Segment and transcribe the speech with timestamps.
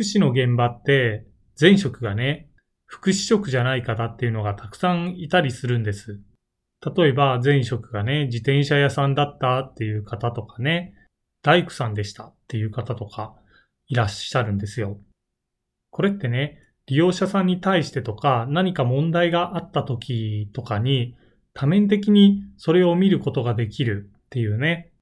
[0.00, 1.26] 福祉の現場って
[1.60, 2.48] 前職がね、
[2.86, 6.18] 福祉職じゃない方っていうのがたくさんいたりするんです。
[6.96, 10.94] 例えば前職がね、自転車屋さんだったっていう方とかね、
[11.42, 13.34] 大工さんでしたっていう方とか
[13.88, 14.98] いらっしゃるんですよ。
[15.90, 16.56] これってね、
[16.86, 21.14] 利用者さんに対してとか何か問題があった時とかに
[21.52, 24.94] 多面的にそれを見ることができるっていうね、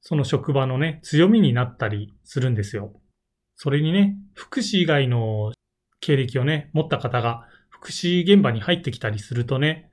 [0.00, 2.98] その職場のね、強みになったりするんですよ。
[3.60, 5.52] それにね、福祉以外の
[6.00, 9.90] 経歴をね、持った方が福祉現場に入ってきたりするとね、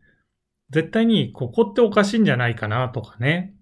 [0.70, 3.56] 絶対にここっておかしいんじゃないかなとかね、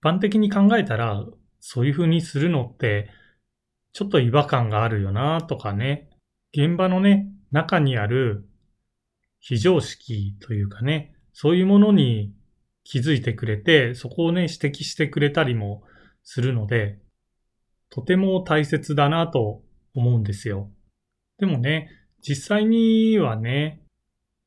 [0.00, 1.26] 一般的に考えたら、
[1.58, 3.10] そういう風にするのって、
[3.92, 6.08] ちょっと違和感があるよなとかね、
[6.56, 8.48] 現場のね、中にある
[9.40, 12.32] 非常識というかね、そういうものに
[12.84, 15.82] 気づいてくれて、そこをね、指摘してくれたりも
[16.22, 17.00] するので、
[17.92, 19.60] とても大切だなと
[19.94, 20.70] 思うんですよ。
[21.38, 21.90] でもね、
[22.26, 23.82] 実際にはね、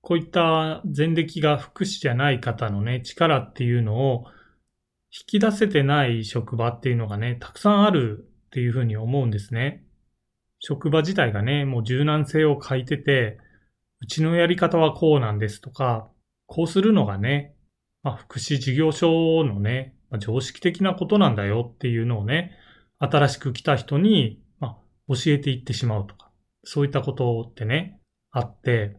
[0.01, 4.25] こういった前歴が福祉じゃない方のね、力っていうのを
[5.11, 9.85] 引き出せてない職場っていうのがね、たくさんあるっていうふうに思うんですね。
[10.59, 13.37] 職場自体がね、もう柔軟性を欠いてて、
[14.01, 16.09] うちのやり方はこうなんですとか、
[16.47, 17.53] こうするのがね、
[18.01, 22.57] まあ、福祉事業所のね、まあ、常識的なことなんだよっていうのをね、
[22.99, 26.31] 新しく来た人に、まあ、教えていってしまうとか、
[26.63, 27.99] そういったことってね、
[28.31, 28.97] あって、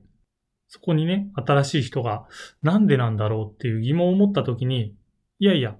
[0.69, 2.27] そこにね、新しい人が
[2.63, 4.95] なんでなんだろうっていう疑問を持ったときに、
[5.39, 5.77] いやいや、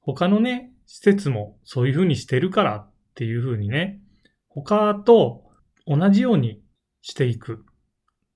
[0.00, 4.00] 他のね、施設もそういうふうにしてるからっていうふうにね、
[4.48, 5.44] 他と
[5.86, 6.62] 同じように
[7.00, 7.64] していく。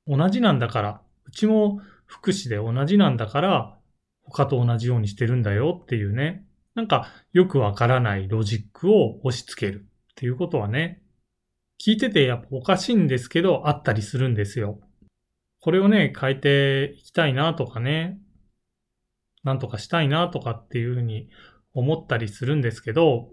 [0.07, 3.79] 同じなんだから、うちも福祉で同じなんだから、
[4.25, 6.45] 他と同じようにしてるんだよっていうね、
[6.77, 11.03] なんかよくわからないロジックを押し付けるっていうことはね、
[11.83, 14.79] 聞いててやっぱおかしいんですけど、あったりするんですよ。
[15.61, 18.19] これをね、変えていきたいなとかね、
[19.43, 21.31] なんとかしたいなとかっていうふうに
[21.73, 23.31] 思ったりするんですけど、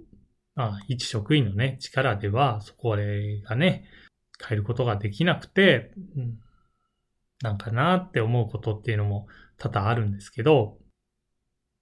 [0.56, 2.98] まあ、一職員のね、力では、そこが
[3.56, 3.84] ね、
[4.48, 6.40] 変えることができなくて、うん、
[7.42, 9.28] なんかなって思うことっていうのも
[9.58, 10.78] 多々あるんですけど、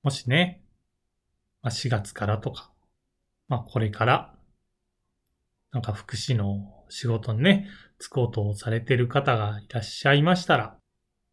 [0.02, 0.61] もしね、
[1.62, 2.72] まあ、4月からとか、
[3.48, 4.34] まあこれから、
[5.72, 7.68] なんか福祉の仕事にね、
[8.00, 10.78] つこうとされてる方がいらっしゃいましたら、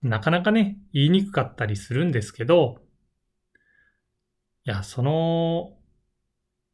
[0.03, 2.78] なかなかね、言いにくかったりするんですけど、
[4.65, 5.72] いや、その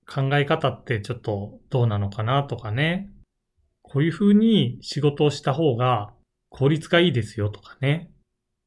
[0.07, 3.11] 考え方ってちょっとどうなのかなとかね、
[3.83, 6.13] こういうふうに仕事をした方が
[6.51, 8.11] 効率がいいですよとかね、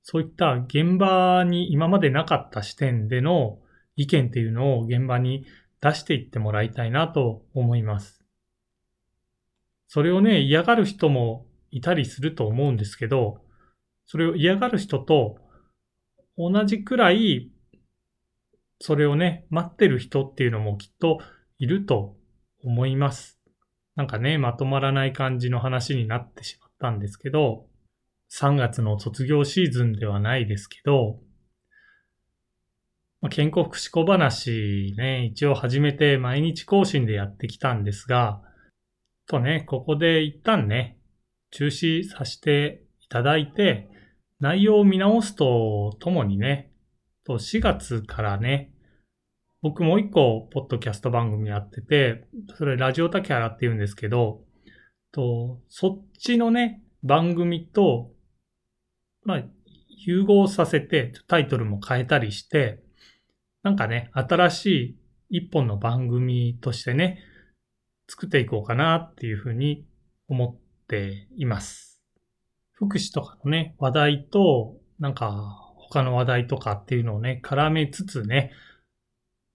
[0.01, 3.59] そういった現場に今までなかった視点での
[3.97, 5.45] 意見っていうのを現場に
[5.81, 8.23] 出していってもらいたいなと思います。
[9.87, 13.41] それをね、嫌がる人もいたりすると思うんですけど、
[14.05, 15.37] それを嫌がる人と
[16.37, 17.51] 同じくらい、
[18.79, 21.19] それをね、待ってる人っていうのもきっと
[21.57, 22.15] いると
[22.63, 23.39] 思います。
[23.95, 27.65] なんかね、まとまらない感じの話になってしまったんですけど、
[28.31, 31.19] 3月の卒業シーズンではないですけど、
[33.21, 38.41] まあ、健康福祉小話ね、一応始めて毎日更新でやってきたんですが、
[39.27, 40.99] とね、ここで一旦ね、
[41.51, 43.89] 中止させていただいて、
[44.39, 46.71] 内容を見直すとともにね、
[47.25, 48.71] と4月からね、
[49.61, 54.43] 僕もう一個、ポッドキャスト番組やってて、それラジオタキャラって言うんですけど、
[55.11, 58.11] と、そっちのね、番組と
[59.27, 59.43] まあ、
[60.05, 62.81] 融合させてタイトルも変えたりして、
[63.67, 64.97] なんかね、新しい
[65.29, 67.19] 一本の番組としてね、
[68.07, 69.85] 作っていこうかなっていうふうに
[70.29, 72.01] 思っています。
[72.71, 78.53] 福祉とかのね、話題と、なんか他の話題とかっていうのをね、絡めつつね、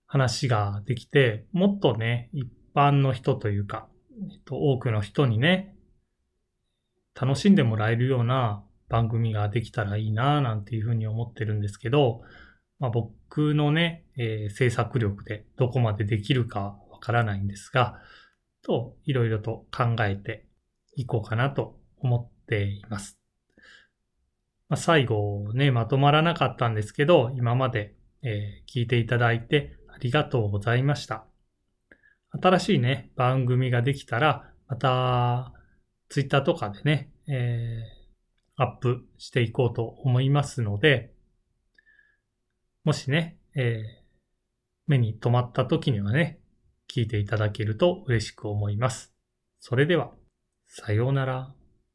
[0.04, 3.88] 話ができて、もっとね、一般の人というか、
[4.30, 5.74] えっと、多くの人にね、
[7.18, 12.20] 楽しんでもらえるような番組ができたらいいななんていうふうに思ってるんですけど、
[12.82, 18.00] まあ、僕のね、えー、制作力でどこまでできるかわからないんですが、
[18.60, 20.48] と、いろいろと考えて
[20.96, 23.20] いこうかなと思っています。
[24.68, 27.94] まあ、最後ね、まとまらなかったんですけど、今まで、
[28.24, 31.24] えー、聞いていただいてありがとうございました。
[32.32, 35.52] 新しいね、番組ができたら、また、
[36.08, 38.02] ツイッターとかでね、えー
[38.56, 41.12] アップしていこうと思いますので、
[42.84, 44.02] もしね、えー、
[44.88, 46.40] 目に留まった時にはね、
[46.92, 49.14] 聞いていただけると嬉しく思います。
[49.60, 50.12] それでは、
[50.66, 51.54] さようなら。